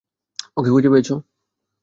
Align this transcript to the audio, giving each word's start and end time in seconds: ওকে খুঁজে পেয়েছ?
ওকে 0.57 0.69
খুঁজে 0.73 0.89
পেয়েছ? 0.93 1.09